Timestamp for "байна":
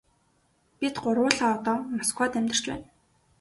2.69-2.87